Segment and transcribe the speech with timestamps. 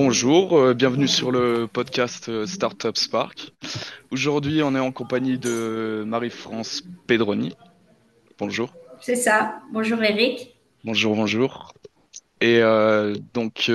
[0.00, 3.52] Bonjour, euh, bienvenue sur le podcast euh, Startup Spark.
[4.12, 7.56] Aujourd'hui, on est en compagnie de Marie-France Pedroni.
[8.38, 8.72] Bonjour.
[9.00, 9.58] C'est ça.
[9.72, 10.54] Bonjour Eric.
[10.84, 11.72] Bonjour, bonjour.
[12.40, 13.72] Et euh, donc,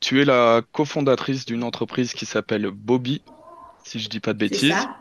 [0.00, 3.22] tu es la cofondatrice d'une entreprise qui s'appelle Bobby,
[3.84, 4.72] si je dis pas de bêtises.
[4.72, 4.96] Ça.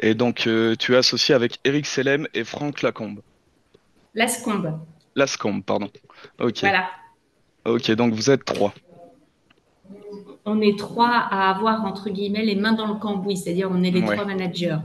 [0.00, 0.48] Et donc,
[0.78, 3.20] tu es associé avec Eric Selem et Franck Lacombe.
[4.14, 4.78] Lascombe.
[5.16, 5.90] Lascombe, pardon.
[6.38, 6.60] Ok.
[6.60, 6.88] Voilà.
[7.64, 8.72] Ok, donc vous êtes trois
[10.44, 13.90] on est trois à avoir, entre guillemets, les mains dans le cambouis, c'est-à-dire on est
[13.90, 14.78] les trois managers.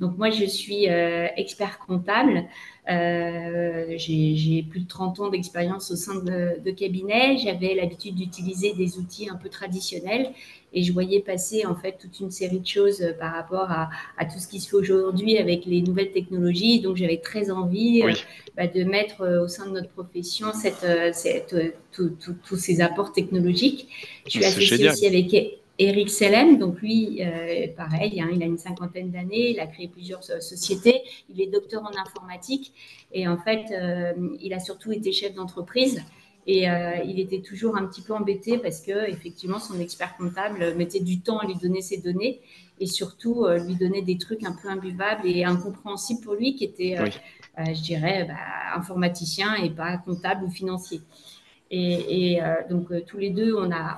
[0.00, 2.44] Donc moi, je suis euh, expert comptable.
[2.90, 7.36] Euh, j'ai plus de 30 ans d'expérience au sein de, cabinet.
[7.38, 10.30] J'avais l'habitude d'utiliser des outils un peu traditionnels
[10.72, 14.38] et je voyais passer en fait toute une série de choses par rapport à, tout
[14.38, 16.80] ce qui se fait aujourd'hui avec les nouvelles technologies.
[16.80, 18.12] Donc j'avais très envie euh,
[18.56, 20.86] bah, de mettre au sein de notre profession cette,
[21.92, 23.88] tous ces apports technologiques.
[24.26, 25.34] Je suis associée aussi avec
[25.80, 29.86] Eric Selem, donc lui, euh, pareil, hein, il a une cinquantaine d'années, il a créé
[29.86, 32.72] plusieurs euh, sociétés, il est docteur en informatique.
[33.12, 36.02] Et en fait, euh, il a surtout été chef d'entreprise.
[36.50, 36.64] Et
[37.04, 41.20] il était toujours un petit peu embêté parce que effectivement, son expert comptable mettait du
[41.20, 42.40] temps à lui donner ses données
[42.80, 46.96] et surtout lui donnait des trucs un peu imbuvables et incompréhensibles pour lui qui était,
[47.58, 51.02] je dirais, bah, informaticien et pas comptable ou financier.
[51.70, 53.96] Et, euh, donc, euh, tous les deux, on a,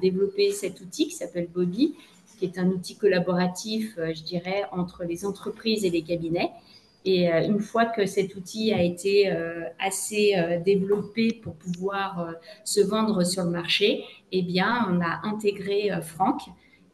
[0.00, 1.94] développé cet outil qui s'appelle Bobby,
[2.38, 6.50] qui est un outil collaboratif, euh, je dirais, entre les entreprises et les cabinets.
[7.06, 9.30] Et une fois que cet outil a été
[9.78, 10.32] assez
[10.64, 12.32] développé pour pouvoir
[12.64, 16.40] se vendre sur le marché, eh bien, on a intégré Franck.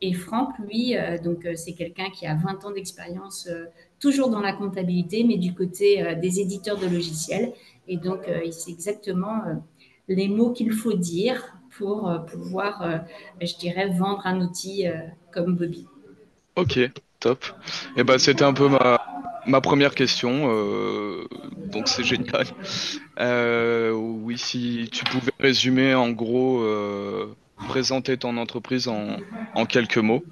[0.01, 3.49] Et Franck, lui, donc c'est quelqu'un qui a 20 ans d'expérience,
[4.01, 7.53] toujours dans la comptabilité, mais du côté des éditeurs de logiciels.
[7.87, 9.43] Et donc, il sait exactement
[10.11, 12.99] les mots qu'il faut dire pour euh, pouvoir, euh,
[13.41, 14.95] je dirais, vendre un outil euh,
[15.33, 15.87] comme Bobby.
[16.57, 16.79] Ok,
[17.21, 17.45] top.
[17.97, 19.01] Et eh ben, c'était un peu ma,
[19.47, 20.49] ma première question,
[21.73, 22.45] donc c'est génial.
[23.95, 26.67] oui, si tu pouvais résumer en gros,
[27.69, 29.17] présenter ton entreprise en,
[29.55, 30.25] en quelques mots.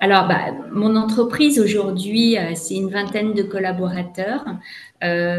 [0.00, 4.46] Alors, bah, mon entreprise aujourd'hui, c'est une vingtaine de collaborateurs,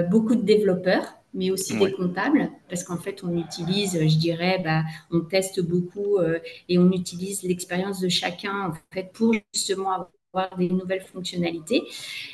[0.09, 4.83] beaucoup de développeurs mais aussi des comptables, parce qu'en fait, on utilise, je dirais, bah,
[5.11, 9.91] on teste beaucoup euh, et on utilise l'expérience de chacun en fait pour justement
[10.33, 11.83] avoir des nouvelles fonctionnalités.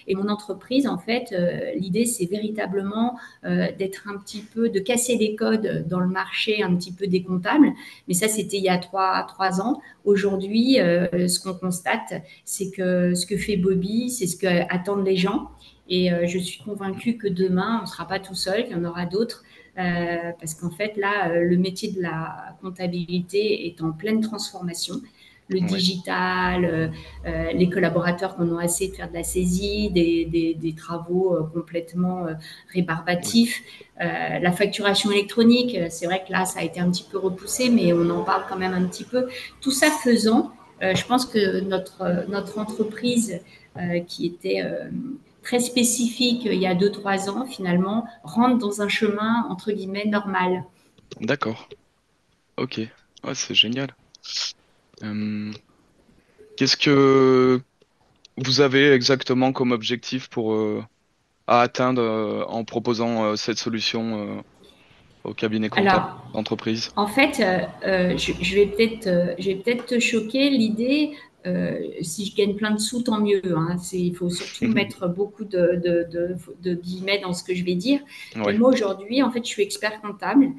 [0.07, 4.79] Et mon entreprise, en fait, euh, l'idée, c'est véritablement euh, d'être un petit peu, de
[4.79, 7.71] casser les codes dans le marché un petit peu des comptables.
[8.07, 9.81] Mais ça, c'était il y a trois, trois ans.
[10.05, 15.51] Aujourd'hui, ce qu'on constate, c'est que ce que fait Bobby, c'est ce qu'attendent les gens.
[15.89, 18.75] Et euh, je suis convaincue que demain, on ne sera pas tout seul, qu'il y
[18.75, 19.43] en aura d'autres.
[19.77, 24.95] Euh, parce qu'en fait, là, euh, le métier de la comptabilité est en pleine transformation.
[25.49, 26.93] Le digital,
[27.25, 32.25] les collaborateurs qu'on a assez de faire de la saisie, des, travaux complètement
[32.73, 33.61] rébarbatifs,
[33.99, 37.91] la facturation électronique, c'est vrai que là, ça a été un petit peu repoussé, mais
[37.91, 39.27] on en parle quand même un petit peu.
[39.59, 43.41] Tout ça faisant, je pense que notre, notre entreprise
[44.07, 44.63] qui était
[45.51, 50.63] très spécifique il y a 2-3 ans, finalement, rentre dans un chemin, entre guillemets, normal.
[51.19, 51.67] D'accord.
[52.55, 52.79] Ok.
[53.33, 53.89] c'est génial.
[55.03, 55.51] Euh,
[56.55, 57.59] qu'est-ce que
[58.37, 60.81] vous avez exactement comme objectif pour euh,
[61.47, 64.41] à atteindre euh, en proposant cette solution
[65.25, 66.93] au cabinet comptable d'entreprise?
[66.95, 67.43] En fait,
[67.83, 69.35] je, je, vais peut-être
[69.65, 70.49] peut te choquer.
[70.49, 71.11] L'idée,
[71.47, 73.41] euh, si je gagne plein de sous, tant mieux.
[73.55, 73.77] Hein.
[73.93, 75.81] Il faut surtout mettre beaucoup de,
[76.61, 77.99] de, guillemets dans ce que je vais dire.
[78.35, 80.49] moi, aujourd'hui, en fait, je suis expert comptable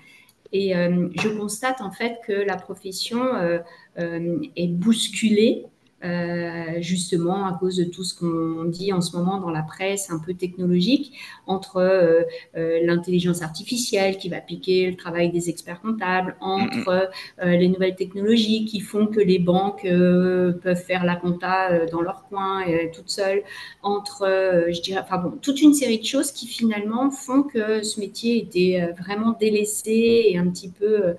[0.53, 3.59] et euh, je constate en fait que la profession euh,
[3.97, 5.67] est bousculée
[6.05, 10.11] euh, justement à cause de tout ce qu'on dit en ce moment dans la presse
[10.11, 11.13] un peu technologique,
[11.47, 12.23] entre euh,
[12.57, 17.11] euh, l'intelligence artificielle qui va piquer le travail des experts comptables, entre
[17.43, 22.65] les nouvelles technologies qui font que les banques peuvent faire la compta dans leur coin
[22.95, 23.43] toutes seules,
[23.83, 28.01] entre, je dirais, enfin bon, toute une série de choses qui finalement font que ce
[28.01, 31.15] métier était vraiment délaissé et un petit peu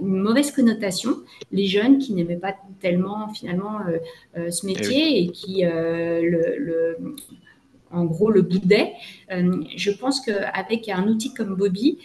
[0.00, 1.18] une mauvaise connotation.
[1.52, 3.98] Les jeunes qui n'aimaient pas tellement finalement euh,
[4.36, 6.98] euh, ce eh métier et, qui euh, le,
[7.90, 8.92] en gros le boudaient.
[9.30, 11.98] je pense qu'avec un outil comme Bobby,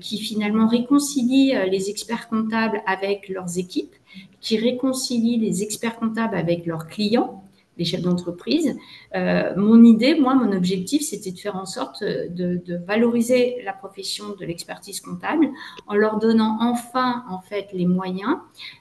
[0.00, 3.94] qui finalement réconcilie les experts comptables avec leurs équipes,
[4.40, 7.43] qui réconcilie les experts comptables avec leurs clients,
[7.78, 8.76] des chefs d'entreprise.
[9.14, 13.72] Euh, mon idée, moi, mon objectif, c'était de faire en sorte de, de valoriser la
[13.72, 15.48] profession de l'expertise comptable
[15.86, 18.36] en leur donnant enfin, en fait, les moyens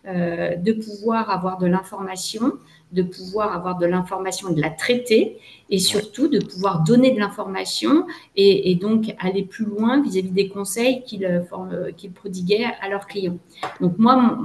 [0.08, 2.54] euh, de pouvoir avoir de l'information,
[2.92, 5.40] de pouvoir avoir de l'information et de la traiter,
[5.70, 8.06] et surtout de pouvoir donner de l'information
[8.36, 11.42] et, donc aller plus loin vis-à-vis des conseils qu'ils euh,
[11.72, 13.40] euh, prodiguaient à leurs clients.
[13.82, 14.38] Donc moi,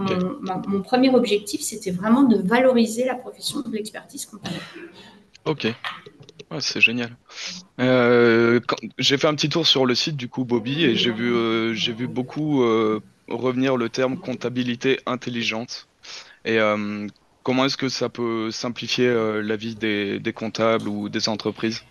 [0.66, 4.37] mon, premier objectif, c'était vraiment de valoriser la profession de l'expertise comptable.
[5.44, 5.66] Ok,
[6.60, 7.16] c'est génial.
[7.80, 8.60] Euh,
[8.98, 11.92] j'ai fait un petit tour sur le site du coup Bobby et j'ai vu, j'ai
[11.92, 12.60] vu beaucoup
[13.28, 15.88] revenir le terme comptabilité intelligente.
[16.44, 16.58] Et
[17.48, 21.82] Comment est-ce que ça peut simplifier euh, la vie des, comptables ou des entreprises?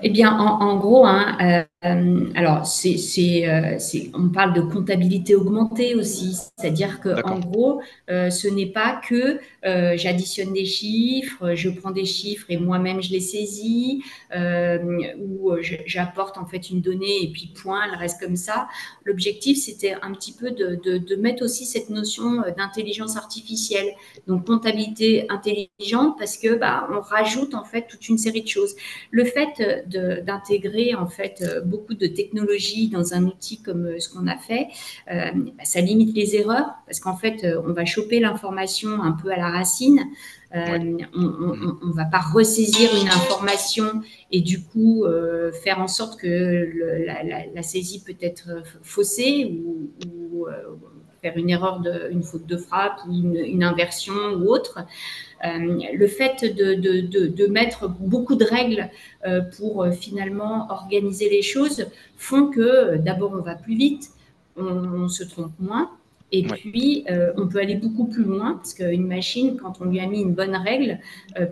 [0.00, 1.36] Eh bien, en, gros, hein,
[1.82, 7.80] euh, alors, euh, c'est, on parle de comptabilité augmentée aussi, c'est-à-dire que en gros,
[8.10, 13.10] euh, ce n'est pas que j'additionne des chiffres, je prends des chiffres et moi-même je
[13.10, 14.02] les saisis,
[15.18, 15.52] ou
[15.86, 18.68] j'apporte en fait une donnée et puis point, elle reste comme ça.
[19.04, 23.88] L'objectif, c'était un petit peu de, de, mettre aussi cette notion d'intelligence artificielle,
[24.26, 28.74] donc comptabilité intelligente, parce que bah, on rajoute en fait toute une série de choses.
[29.10, 29.84] Le fait
[30.26, 34.68] d'intégrer en fait beaucoup de technologie dans un outil comme euh, ce qu'on a fait,
[35.10, 39.12] euh, bah, ça limite les erreurs parce qu'en fait, euh, on va choper l'information un
[39.12, 40.00] peu à la racine.
[40.52, 44.02] on ne va pas ressaisir une information
[44.32, 45.04] et du coup
[45.62, 46.26] faire en sorte que
[47.54, 48.48] la, saisie peut être
[48.82, 50.46] faussée ou,
[51.22, 54.78] faire une erreur, de, une faute de frappe, une, une inversion ou autre.
[55.44, 58.90] Euh, le fait de, mettre beaucoup de règles
[59.26, 61.86] euh, pour euh, finalement organiser les choses
[62.16, 64.10] font que d'abord on va plus vite,
[64.56, 65.90] on, se trompe moins,
[66.32, 67.06] et puis,
[67.36, 70.34] on peut aller beaucoup plus loin parce qu'une machine, quand on lui a mis une
[70.34, 71.00] bonne règle,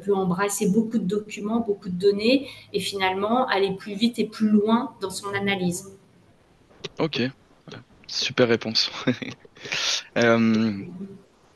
[0.04, 4.48] peut embrasser beaucoup de documents, beaucoup de données et finalement aller plus vite et plus
[4.48, 5.96] loin dans son analyse.
[7.00, 7.22] Ok,
[8.06, 8.90] super réponse.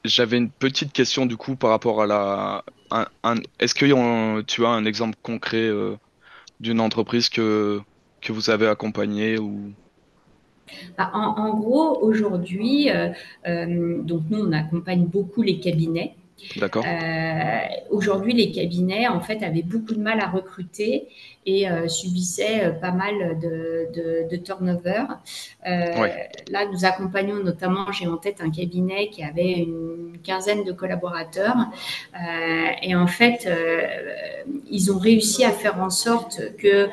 [0.04, 2.64] J'avais une petite question du coup par rapport à la.
[3.60, 5.96] Est-ce que tu as un exemple concret euh,
[6.60, 7.80] d'une entreprise que,
[8.20, 9.72] que vous avez accompagnée ou...
[10.96, 13.10] Bah, en, gros, aujourd'hui, euh,
[13.46, 16.14] euh, donc nous, on accompagne beaucoup les cabinets.
[16.56, 16.84] D'accord.
[17.90, 21.08] aujourd'hui, les cabinets, en fait, avaient beaucoup de mal à recruter
[21.44, 25.04] et euh, subissait euh, pas mal de, de, turnover.
[25.66, 26.08] Euh,
[26.50, 31.56] là, nous accompagnons notamment, j'ai en tête un cabinet qui avait une quinzaine de collaborateurs
[32.82, 33.48] et en fait,
[34.70, 36.88] ils ont réussi à faire en sorte que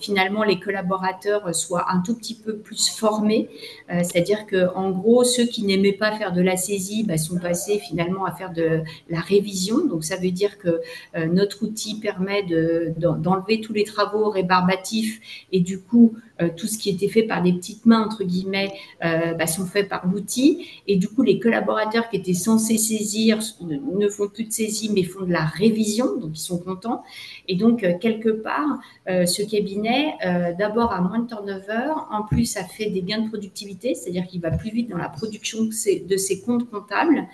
[0.00, 3.48] finalement les collaborateurs soient un tout petit peu plus formés,
[3.88, 7.78] c'est-à-dire que en gros, ceux qui n'aimaient pas faire de la saisie bah, sont passés
[7.78, 9.86] finalement à faire de la révision.
[9.86, 10.80] Donc ça veut dire que
[11.26, 12.94] notre outil permet de,
[13.26, 15.20] enlever tous les travaux rébarbatifs
[15.52, 18.70] et du coup euh, tout ce qui était fait par des petites mains entre guillemets
[19.04, 20.66] euh, bah, sont faits par l'outil.
[20.86, 25.02] Et du coup les collaborateurs qui étaient censés saisir ne font plus de saisie mais
[25.02, 27.02] font de la révision donc ils sont contents.
[27.48, 30.14] Et donc euh, quelque part ce cabinet
[30.58, 34.40] d'abord a moins de turnover en plus ça fait des gains de productivité c'est-à-dire qu'il
[34.40, 37.24] va plus vite dans la production de ses, comptes comptables.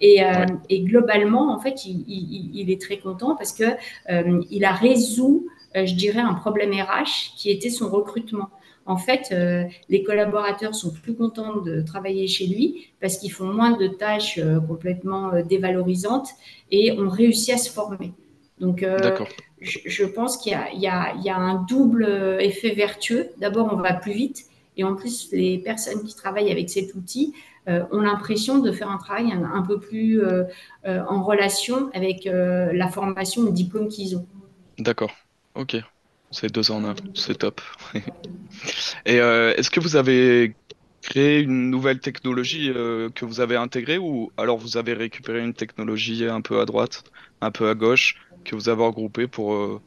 [0.00, 0.20] Et,
[0.80, 3.64] globalement en fait il, est très content parce que
[4.50, 8.50] il a résolu euh, je dirais, un problème RH qui était son recrutement.
[8.86, 13.46] En fait, euh, les collaborateurs sont plus contents de travailler chez lui parce qu'ils font
[13.46, 16.30] moins de tâches euh, complètement dévalorisantes
[16.70, 18.12] et ont réussi à se former.
[18.58, 18.84] Donc,
[19.60, 23.30] je, pense qu'il y, a un double effet vertueux.
[23.38, 24.44] D'abord, on va plus vite
[24.76, 27.32] et en plus, les personnes qui travaillent avec cet outil
[27.66, 30.20] ont l'impression de faire un travail un, peu plus
[30.84, 34.26] en relation avec la formation, le diplôme qu'ils ont.
[34.78, 35.10] D'accord.
[35.54, 35.76] Ok,
[36.30, 37.60] c'est deux en un, c'est top.
[39.06, 40.54] Et euh, est-ce que vous avez
[41.02, 45.54] créé une nouvelle technologie euh, que vous avez intégrée ou alors vous avez récupéré une
[45.54, 47.04] technologie un peu à droite,
[47.40, 49.80] un peu à gauche, que vous avez regroupée pour, euh,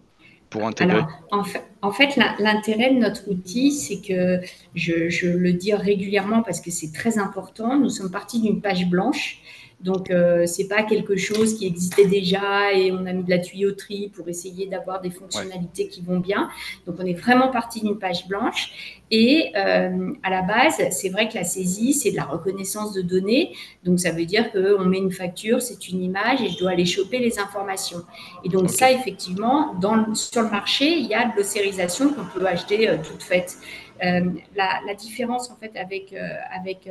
[0.50, 1.02] pour intégrer?
[1.32, 1.48] Alors,
[1.82, 4.42] en fait, l'intérêt de notre outil, c'est que
[4.76, 7.78] je, le dis régulièrement parce que c'est très important.
[7.78, 9.40] Nous sommes partis d'une page blanche
[9.84, 13.30] donc, euh, ce n'est pas quelque chose qui existait déjà et on a mis de
[13.30, 16.50] la tuyauterie pour essayer d'avoir des fonctionnalités qui vont bien.
[16.88, 19.02] Donc, on est vraiment parti d'une page blanche.
[19.12, 23.02] Et euh, à la base, c'est vrai que la saisie, c'est de la reconnaissance de
[23.02, 23.54] données.
[23.84, 26.86] Donc, ça veut dire qu'on met une facture, c'est une image et je dois aller
[26.86, 28.04] choper les informations.
[28.46, 32.48] Et donc, ça, effectivement, dans sur le marché, il y a de l'ossérisation qu'on peut
[32.48, 33.58] acheter euh, toute faite.
[34.02, 36.14] La, la, différence, en fait, avec,
[36.52, 36.90] avec,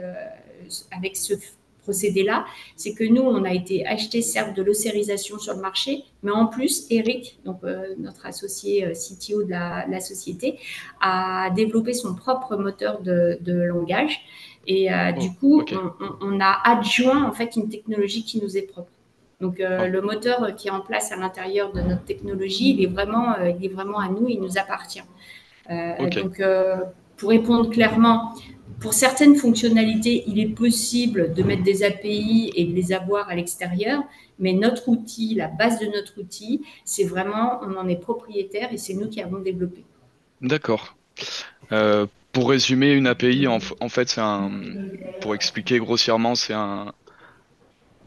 [0.90, 1.34] avec ce
[1.82, 2.44] procédé-là,
[2.76, 6.46] c'est que nous, on a été acheter certes de l'ossérisation sur le marché, mais en
[6.46, 7.60] plus, Eric, donc
[7.98, 10.58] notre associé CTO de la, société,
[11.00, 14.20] a développé son propre moteur de, langage.
[14.66, 15.64] Et oh, du coup,
[16.20, 18.90] on, a adjoint en fait une technologie qui nous est propre.
[19.40, 19.86] Donc oh.
[19.86, 23.64] le moteur qui est en place à l'intérieur de notre technologie, il est vraiment, il
[23.64, 25.02] est vraiment à nous, il nous appartient.
[25.68, 26.40] Donc
[27.22, 28.34] pour répondre clairement,
[28.80, 33.36] pour certaines fonctionnalités, il est possible de mettre des API et de les avoir à
[33.36, 34.02] l'extérieur,
[34.40, 38.76] mais notre outil, la base de notre outil, c'est vraiment, on en est propriétaire et
[38.76, 39.84] c'est nous qui avons développé.
[40.40, 40.96] D'accord.
[41.70, 44.50] Euh, pour résumer, une API, en, en fait, c'est un,
[45.20, 46.92] pour expliquer grossièrement, c'est un,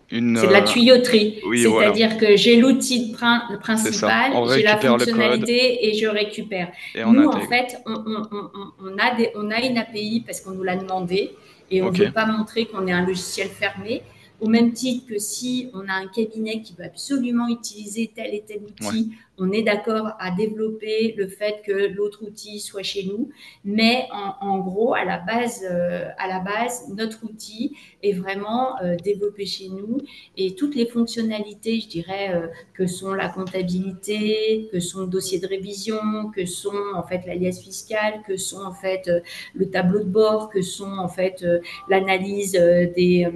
[0.09, 1.39] c'est de la euh, tuyauterie.
[1.41, 3.15] C'est-à-dire que j'ai l'outil
[3.61, 6.71] principal, j'ai la fonctionnalité et je récupère.
[6.95, 11.31] nous, en fait, on, a on, a une API parce qu'on nous l'a demandé
[11.71, 14.03] et on ne veut pas montrer qu'on est un logiciel fermé.
[14.41, 18.43] Au même titre que si on a un cabinet qui veut absolument utiliser tel et
[18.45, 23.29] tel outil, on est d'accord à développer le fait que l'autre outil soit chez nous,
[23.63, 28.95] mais en, gros, à la base, euh, à la base, notre outil est vraiment euh,
[28.95, 29.97] développé chez nous
[30.37, 35.39] et toutes les fonctionnalités, je dirais, euh, que sont la comptabilité, que sont le dossier
[35.39, 39.09] de révision, que sont en fait l'alias fiscal, que sont en fait
[39.53, 41.45] le tableau de bord, que sont en fait
[41.89, 43.27] l'analyse des,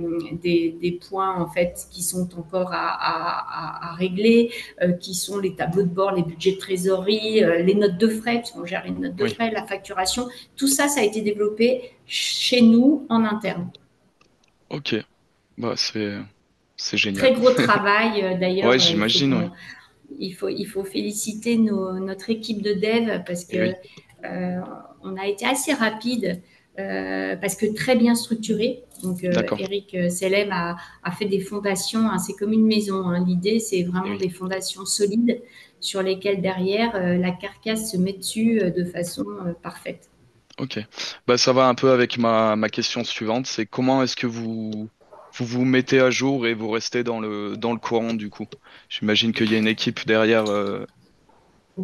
[0.42, 4.52] des, points en fait qui sont encore à, à, à régler,
[5.00, 8.52] qui sont les tableaux bord, les budgets de trésorerie, euh, les notes de frais, parce
[8.52, 10.28] qu'on gère une note de frais, la facturation.
[10.56, 13.70] Tout ça, ça a été développé chez nous en interne.
[14.70, 14.96] Ok,
[15.58, 17.22] bah, c'est, génial.
[17.22, 18.70] Très gros travail euh, d'ailleurs.
[18.70, 19.52] Ouais, euh, j'imagine.
[20.18, 23.74] Il faut, il faut féliciter notre équipe de dev parce que
[25.04, 26.42] on a été assez rapide
[26.80, 28.84] euh, parce que très bien structuré.
[29.04, 30.78] Donc, euh, Eric euh, Selem a,
[31.12, 33.08] fait des fondations, hein, c'est comme une maison.
[33.08, 33.26] Hein.
[33.26, 35.42] L'idée, c'est vraiment des fondations solides
[35.82, 39.26] sur lesquelles derrière la carcasse se met dessus de façon
[39.64, 40.10] parfaite.
[40.58, 40.78] Ok,
[41.26, 44.90] bah, ça va un peu avec ma, ma question suivante, c'est comment est-ce que vous,
[45.34, 48.46] vous vous mettez à jour et vous restez dans le, dans le courant du coup?
[48.90, 50.44] J'imagine qu'il y a une équipe derrière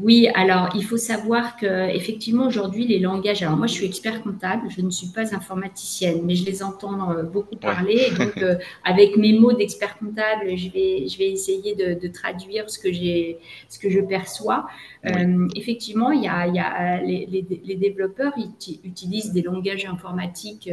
[0.04, 3.42] oui, alors il faut savoir que effectivement aujourd'hui les langages.
[3.44, 7.12] Alors moi je suis expert comptable, je ne suis pas informaticienne, mais je les entends
[7.12, 8.10] euh, beaucoup parler.
[8.18, 12.78] donc euh, avec mes mots d'expert comptable, je vais je vais essayer de, traduire ce
[12.78, 14.68] que j'ai ce que je perçois.
[15.06, 19.86] Euh, effectivement, il y a, il y a les, les, développeurs ils utilisent des langages
[19.86, 20.70] informatiques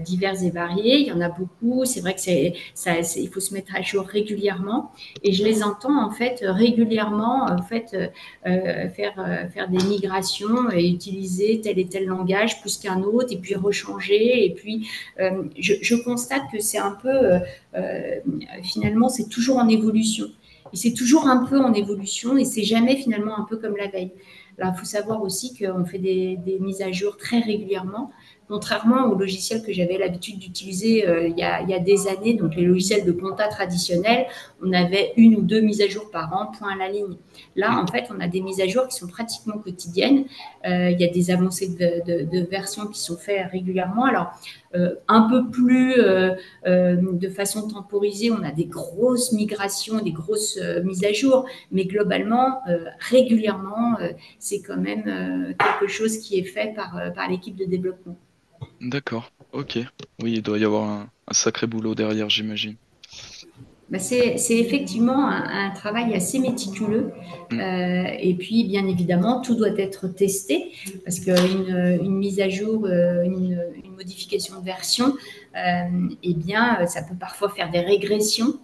[0.00, 1.00] divers et variés.
[1.00, 1.84] Il y en a beaucoup.
[1.84, 4.92] C'est vrai que c'est ça, il faut se mettre à jour régulièrement.
[5.22, 8.08] Et je les entends en fait régulièrement en fait euh,
[8.44, 13.36] faire, euh, faire des migrations et utiliser tel et tel langage plus qu'un autre, et
[13.36, 14.44] puis rechanger.
[14.44, 14.88] Et puis,
[15.20, 17.38] euh, je, constate que c'est un peu,
[18.62, 20.26] finalement, c'est toujours en évolution.
[20.72, 23.88] Et c'est toujours un peu en évolution, et c'est jamais finalement un peu comme la
[23.88, 24.12] veille.
[24.58, 28.10] Il faut savoir aussi qu'on fait des, des, mises à jour très régulièrement
[28.48, 32.64] contrairement aux logiciels que j'avais l'habitude d'utiliser euh, il, y a des années, donc les
[32.64, 34.26] logiciels de compta traditionnels,
[34.62, 37.16] on avait une ou deux mises à jour par an, point à la ligne.
[37.56, 40.24] Là, en fait, on a des mises à jour qui sont pratiquement quotidiennes.
[40.66, 44.04] Euh, il y a des avancées de, versions qui sont faites régulièrement.
[44.04, 44.32] Alors,
[44.74, 51.04] euh, un peu plus de façon temporisée, on a des grosses migrations, des grosses mises
[51.04, 52.60] à jour, mais globalement,
[52.98, 53.96] régulièrement,
[54.38, 58.16] c'est quand même quelque chose qui est fait par, par l'équipe de développement.
[58.80, 59.78] D'accord, ok.
[60.22, 62.76] Oui, il doit y avoir un, sacré boulot derrière, j'imagine.
[63.92, 67.12] Bah, c'est effectivement un, travail assez méticuleux.
[67.50, 67.60] Mm.
[67.60, 70.72] Euh, et puis, bien évidemment, tout doit être testé
[71.04, 73.62] parce qu'une une mise à jour, euh, une,
[73.94, 75.14] modification de version,
[75.54, 78.58] euh, eh bien, ça peut parfois faire des régressions.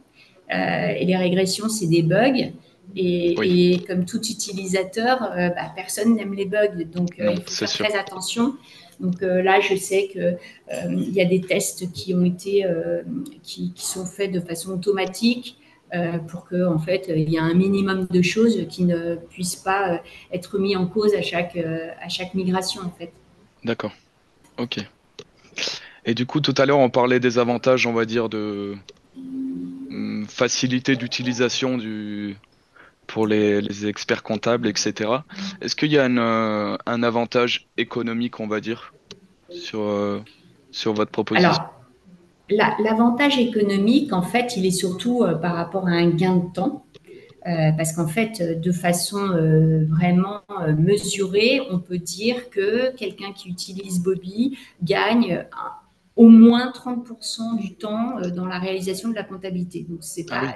[0.51, 2.51] et les régressions, c'est des bugs.
[2.97, 6.85] Et, comme tout utilisateur, bah, personne n'aime les bugs.
[6.91, 8.55] Donc, il faut faire très attention.
[9.01, 10.39] Donc euh, là, je sais qu'il
[10.73, 13.03] euh, y a des tests qui ont été, euh,
[13.43, 15.57] qui, sont faits de façon automatique.
[16.29, 20.03] pour qu'en en fait, il y ait un minimum de choses qui ne puissent pas
[20.33, 23.13] être mis en cause à chaque, à chaque migration, en fait.
[23.65, 23.93] D'accord.
[24.59, 24.79] Ok.
[26.05, 28.77] Et du coup, tout à l'heure, on parlait des avantages, on va dire, de
[29.17, 32.37] hum, facilité d'utilisation du,
[33.09, 35.11] pour les, experts comptables, etc.
[35.61, 38.93] Est-ce qu'il y a euh, un, avantage économique, on va dire,
[39.51, 40.23] sur, euh,
[40.71, 41.51] sur votre proposition?
[41.51, 46.53] Alors, l'avantage économique, en fait, il est surtout euh, par rapport à un gain de
[46.53, 46.85] temps.
[47.79, 49.23] parce qu'en fait, de façon
[49.89, 50.43] vraiment
[50.77, 55.47] mesurée, on peut dire que quelqu'un qui utilise Bobby gagne
[56.19, 59.87] au moins 30% du temps dans la réalisation de la comptabilité.
[59.89, 60.55] Donc, c'est ah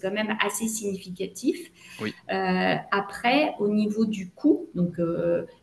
[0.00, 1.70] quand même assez significatif.
[2.28, 4.96] après, au niveau du coût, donc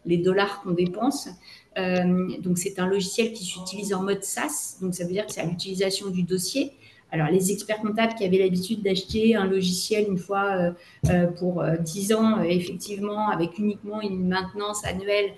[0.05, 1.29] les dollars qu'on dépense,
[1.75, 5.41] donc c'est un logiciel qui s'utilise en mode SaaS, donc ça veut dire que c'est
[5.41, 6.73] à l'utilisation du dossier.
[7.11, 10.71] Alors, les experts comptables qui avaient l'habitude d'acheter un logiciel une fois euh,
[11.09, 15.31] euh, pour 10 euh, ans, effectivement, avec uniquement une maintenance annuelle,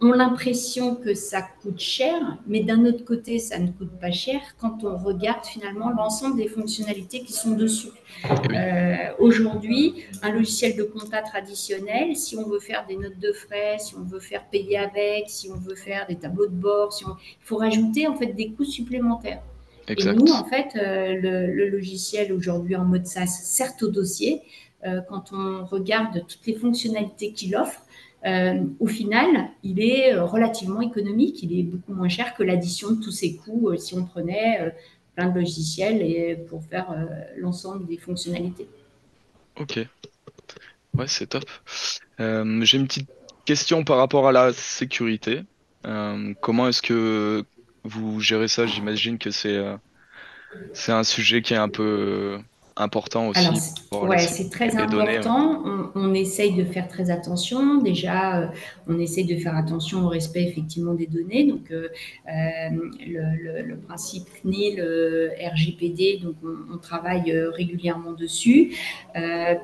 [0.00, 4.40] ont l'impression que ça coûte cher, mais d'un autre côté, ça ne coûte pas cher
[4.60, 7.88] quand on regarde finalement l'ensemble des fonctionnalités qui sont dessus.
[9.18, 13.94] Aujourd'hui, un logiciel de compta traditionnel, si on veut faire des notes de frais, si
[13.94, 17.44] on veut faire payer avec, si on veut faire des tableaux de bord, si il
[17.44, 19.42] faut rajouter en fait des coûts supplémentaires.
[19.88, 24.42] Et nous, en fait, euh, le, logiciel aujourd'hui en mode SaaS, certes au dossier,
[24.84, 27.82] euh, quand on regarde toutes les fonctionnalités qu'il offre,
[28.24, 33.02] euh, au final, il est relativement économique, il est beaucoup moins cher que l'addition de
[33.02, 34.74] tous ces coûts si on prenait
[35.14, 36.86] plein de logiciels pour faire
[37.36, 38.68] l'ensemble des fonctionnalités.
[39.60, 39.78] Ok,
[40.94, 41.44] ouais, c'est top.
[42.18, 43.08] J'ai une petite
[43.44, 45.42] question par rapport à la sécurité.
[46.40, 47.44] comment est-ce que
[47.86, 48.66] vous gérez ça?
[48.66, 49.76] J'imagine que c'est euh,
[50.72, 52.38] c'est un sujet qui est un peu
[52.76, 53.48] important aussi.
[53.92, 55.62] Oui, c'est très important.
[55.94, 57.76] On, essaye de faire très attention.
[57.78, 58.46] Déjà, euh,
[58.86, 61.44] on essaye de faire attention au respect effectivement des données.
[61.44, 61.88] Donc, euh,
[62.26, 66.36] le, principe CNIL, RGPD, donc
[66.72, 68.74] on, travaille régulièrement dessus.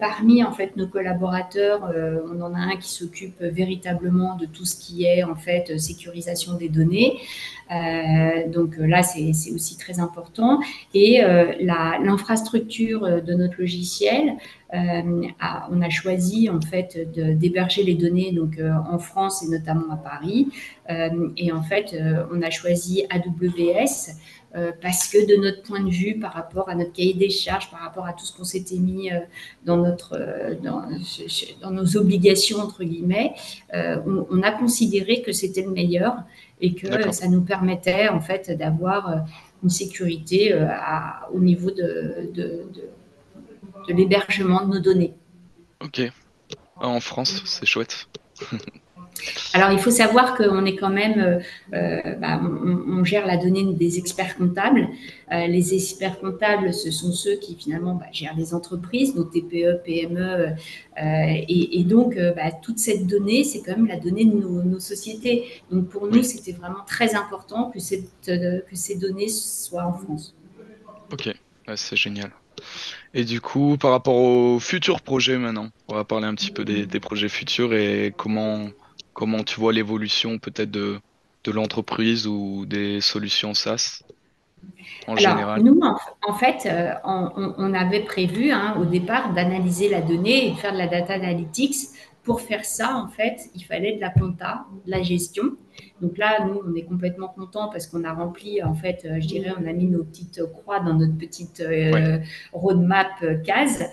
[0.01, 1.93] parmi en fait nos collaborateurs,
[2.31, 6.55] on en a un qui s'occupe véritablement de tout ce qui est en fait sécurisation
[6.55, 7.19] des données.
[7.73, 10.61] Euh, donc euh, là, c'est aussi très important.
[10.95, 14.35] Et euh, l'infrastructure de notre logiciel,
[14.73, 16.99] on a choisi en fait
[17.39, 20.49] d'héberger les données donc en France et notamment à Paris.
[21.37, 21.95] et en fait,
[22.33, 24.15] on a choisi AWS
[24.81, 27.81] parce que de notre point de vue, par rapport à notre cahier des charges, par
[27.81, 29.11] rapport à tout ce qu'on s'était mis
[29.65, 30.19] dans, notre,
[30.63, 30.85] dans,
[31.61, 33.35] dans, nos obligations, entre guillemets,
[33.75, 36.17] on, on, a considéré que c'était le meilleur
[36.63, 39.17] et que ça nous permettait en fait d'avoir euh,
[39.63, 40.69] une sécurité euh,
[41.35, 42.65] au niveau de, de,
[43.89, 45.15] l'hébergement de nos données.
[45.81, 46.03] Ok.
[46.77, 48.09] En France, c'est chouette.
[49.55, 51.39] Alors, il faut savoir qu'on est quand même, euh,
[51.75, 54.89] euh, bah, on, gère la donnée des experts comptables.
[55.33, 59.83] Euh, les experts comptables, ce sont ceux qui finalement bah, gèrent les entreprises, nos TPE,
[59.85, 60.55] PME,
[60.97, 65.47] et, donc bah, toute cette donnée, c'est quand même la donnée de nos, sociétés.
[65.71, 70.35] Donc pour nous, c'était vraiment très important que, cette, que ces données soient en France.
[71.13, 71.31] Ok,
[71.77, 72.31] c'est génial.
[73.15, 76.65] Et du coup, par rapport aux futurs projets maintenant, on va parler un petit peu
[76.65, 78.69] des projets futurs et comment
[79.13, 80.99] Comment tu vois l'évolution peut-être de,
[81.45, 84.03] de l'entreprise ou des solutions SaaS
[85.07, 85.81] en général Nous,
[86.27, 90.73] en, fait, euh, on, avait prévu hein, au départ d'analyser la donnée et de faire
[90.73, 91.89] de la data analytics.
[92.23, 95.57] Pour faire ça, en fait, il fallait de la compta, de la gestion.
[96.03, 99.27] Donc là, nous, on est complètement contents parce qu'on a rempli, en fait, euh, je
[99.29, 102.19] dirais, on a mis nos petites croix dans notre petite euh,
[102.53, 103.85] roadmap euh, case.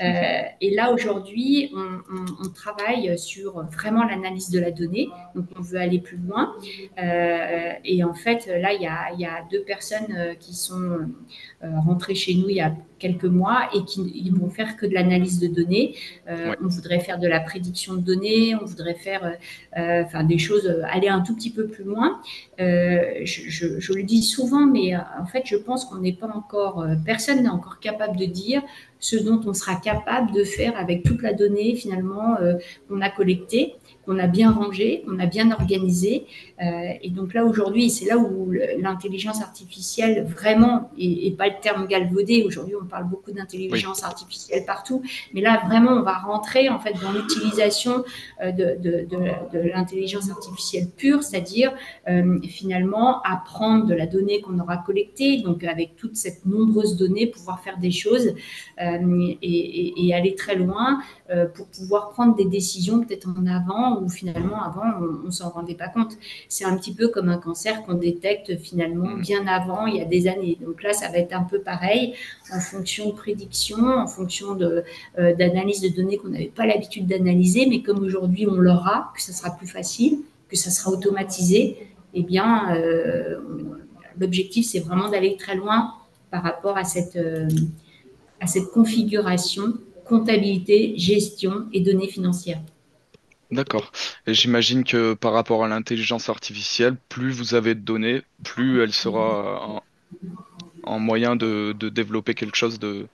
[0.00, 5.08] et là, aujourd'hui, on, travaille sur vraiment l'analyse de la donnée.
[5.34, 6.54] Donc, on veut aller plus loin.
[6.96, 11.08] et en fait, là, il y a, il y a deux personnes qui sont
[11.62, 14.94] rentrées chez nous il y a quelques mois et qui ils vont faire que de
[14.94, 15.94] l'analyse de données.
[16.28, 19.36] On voudrait faire de la prédiction de données, on voudrait faire
[19.76, 22.20] enfin, des choses, aller un tout petit peu plus loin.
[22.60, 26.80] Euh, je, le dis souvent, mais euh, en fait, je pense qu'on n'est pas encore,
[26.80, 28.62] euh, personne n'est encore capable de dire
[29.00, 32.36] ce dont on sera capable de faire avec toute la donnée finalement
[32.88, 33.74] qu'on a collectée
[34.06, 36.26] qu'on a bien rangé, qu'on a bien organisé.
[36.62, 41.86] Euh, et donc là, aujourd'hui, c'est là où l'intelligence artificielle, vraiment, et, pas le terme
[41.86, 45.02] galvaudé, aujourd'hui, on parle beaucoup d'intelligence artificielle partout,
[45.34, 48.04] mais là, vraiment, on va rentrer en fait dans l'utilisation
[48.42, 49.06] euh, de, de,
[49.52, 51.74] de, l'intelligence artificielle pure, c'est-à-dire
[52.08, 57.26] euh, finalement apprendre de la donnée qu'on aura collectée, donc avec toute cette nombreuse donnée,
[57.26, 58.34] pouvoir faire des choses
[58.78, 61.00] et, et, aller très loin
[61.54, 65.74] pour pouvoir prendre des décisions peut-être en avant où finalement avant on, ne s'en rendait
[65.74, 66.12] pas compte.
[66.48, 69.20] C'est un petit peu comme un cancer qu'on détecte finalement mm.
[69.20, 70.58] bien avant, il y a des années.
[70.60, 72.14] Donc là, ça va être un peu pareil
[72.52, 74.84] en fonction de prédictions, en fonction de,
[75.18, 79.22] euh, d'analyse de données qu'on n'avait pas l'habitude d'analyser, mais comme aujourd'hui on l'aura, que
[79.22, 83.36] ça sera plus facile, que ça sera automatisé, eh bien euh,
[84.18, 85.94] l'objectif c'est vraiment d'aller très loin
[86.30, 87.48] par rapport à cette, euh,
[88.40, 89.74] à cette configuration
[90.06, 92.60] comptabilité, gestion et données financières.
[93.50, 93.92] D'accord.
[94.26, 98.92] Et j'imagine que par rapport à l'intelligence artificielle, plus vous avez de données, plus elle
[98.92, 99.82] sera en,
[100.82, 103.06] en moyen de, de développer quelque chose de,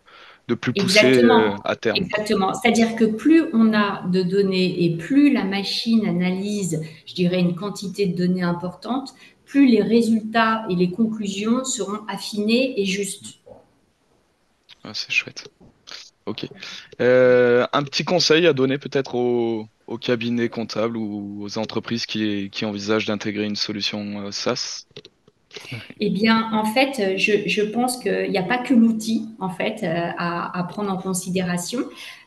[0.48, 2.54] de plus poussé euh, Exactement, à terme, exactement.
[2.54, 7.54] C'est-à-dire que plus on a de données et plus la machine analyse, je dirais, une
[7.54, 9.14] quantité de données importante,
[9.44, 13.38] plus les résultats et les conclusions seront affinés et justes.
[14.84, 15.48] Ah, c'est chouette.
[16.26, 16.46] Ok.
[17.00, 19.68] Euh, un petit conseil à donner peut-être aux,
[20.00, 24.86] cabinets comptables ou aux entreprises qui, envisagent d'intégrer une solution euh, SaaS?
[26.00, 30.10] Eh bien, en fait, je, pense qu'il n'y a pas que l'outil, en fait, euh,
[30.16, 31.80] à, prendre en considération.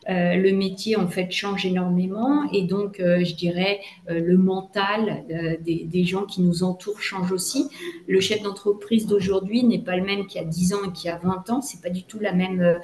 [0.08, 5.24] Euh, le métier, en fait, change énormément et donc, euh, je dirais, euh, le mental
[5.60, 7.68] des, gens qui nous entourent change aussi.
[8.06, 11.08] Le chef d'entreprise d'aujourd'hui n'est pas le même qu'il y a 10 ans et qu'il
[11.08, 11.60] y a 20 ans.
[11.60, 12.78] C'est pas du tout la même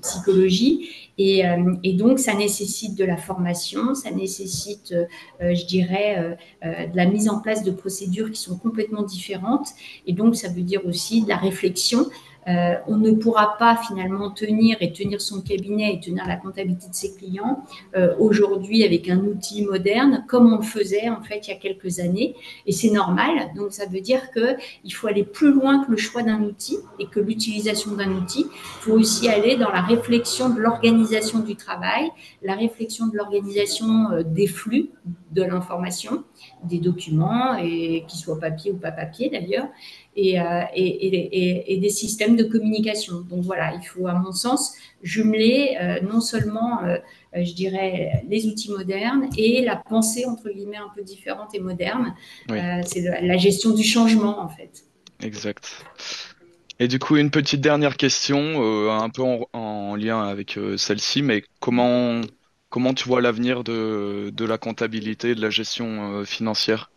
[0.00, 1.42] psychologie et,
[1.84, 4.94] et, donc, ça nécessite de la formation, ça nécessite,
[5.40, 9.68] je dirais, de la mise en place de procédures qui sont complètement différentes
[10.06, 12.06] et donc, ça veut dire aussi de la réflexion
[12.48, 16.88] euh, on ne pourra pas finalement tenir et tenir son cabinet et tenir la comptabilité
[16.88, 17.64] de ses clients
[17.96, 21.56] euh, aujourd'hui avec un outil moderne comme on le faisait en fait il y a
[21.56, 22.34] quelques années.
[22.66, 23.50] Et c'est normal.
[23.56, 26.78] Donc ça veut dire que il faut aller plus loin que le choix d'un outil
[26.98, 28.46] et que l'utilisation d'un outil.
[28.50, 32.10] Il faut aussi aller dans la réflexion de l'organisation du travail
[32.42, 34.90] la réflexion de l'organisation euh, des flux
[35.32, 36.24] de l'information
[36.62, 39.68] des documents et qu'ils soient papier ou pas papier d'ailleurs
[40.16, 43.20] et, euh, et, et, et, des systèmes de communication.
[43.28, 46.98] Donc voilà, il faut, à mon sens, jumeler euh, non seulement, euh,
[47.34, 52.14] je dirais, les outils modernes et la pensée, entre guillemets, un peu différente et moderne.
[52.48, 52.58] Oui.
[52.86, 54.84] c'est la gestion du changement, en fait.
[55.22, 55.84] Exact.
[56.80, 60.76] Et du coup, une petite dernière question, euh, un peu en, en lien avec euh,
[60.76, 62.20] celle-ci, mais comment,
[62.68, 66.90] comment tu vois l'avenir de, de la comptabilité, de la gestion euh, financière?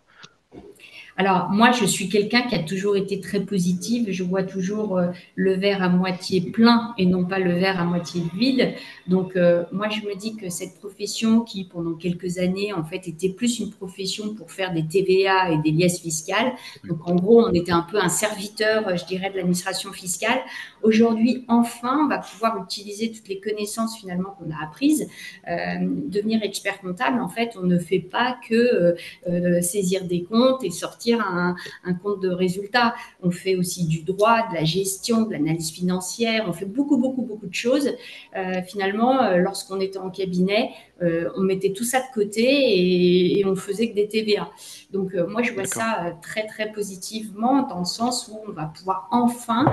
[1.19, 4.06] Alors, moi, je suis quelqu'un qui a toujours été très positive.
[4.10, 7.86] Je vois toujours euh, le verre à moitié plein et non pas le verre à
[7.86, 8.75] moitié vide.
[9.08, 13.08] Donc, euh, moi, je me dis que cette profession qui, pendant quelques années, en fait,
[13.08, 16.53] était plus une profession pour faire des TVA et des liasses fiscales.
[16.88, 20.39] Donc, en gros, on était un peu un serviteur, je dirais, de l'administration fiscale.
[20.84, 25.08] Aujourd'hui, enfin, on va pouvoir utiliser toutes les connaissances finalement qu'on a apprises.
[25.49, 28.95] Euh, devenir expert comptable, en fait, on ne fait pas que
[29.27, 31.56] euh, saisir des comptes et sortir un,
[32.04, 32.96] compte de résultat.
[33.22, 36.46] On fait aussi du droit, de la gestion, de l'analyse financière.
[36.48, 37.89] On fait beaucoup, beaucoup, beaucoup de choses.
[38.36, 43.45] Euh, finalement, euh, lorsqu'on était en cabinet, on mettait tout ça de côté et, et,
[43.45, 44.49] on faisait que des TVA.
[44.91, 48.51] Donc, euh, moi, je vois ça euh, très, très positivement dans le sens où on
[48.51, 49.65] va pouvoir enfin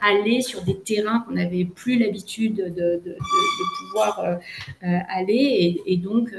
[0.00, 5.34] aller sur des terrains qu'on n'avait plus l'habitude de, de, de, de, pouvoir euh, aller
[5.34, 6.34] et, et donc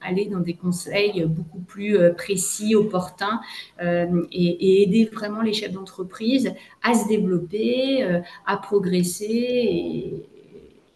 [0.00, 3.40] aller dans des conseils beaucoup plus précis, opportuns
[3.80, 8.04] et, et, aider vraiment les chefs d'entreprise à se développer,
[8.46, 10.24] à progresser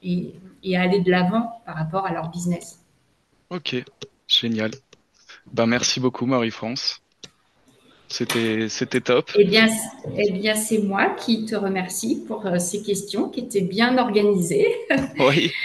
[0.03, 2.81] et, et à aller de l'avant par rapport à leur business.
[3.51, 3.77] Ok,
[4.27, 4.71] génial.
[5.53, 7.01] Ben, merci beaucoup, Marie-France.
[8.09, 9.31] C'était, c'était top.
[9.39, 9.69] Eh bien,
[10.17, 14.75] eh bien c'est moi qui te remercie pour ces questions qui étaient bien organisées.
[15.19, 15.53] Oui.